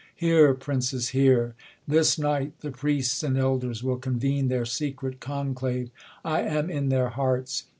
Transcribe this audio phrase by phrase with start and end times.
[0.15, 1.53] Hear, princes, hear
[1.85, 5.91] 1 This night the priests and elders will convene Their secret conclave:
[6.25, 7.65] I am in their hearts.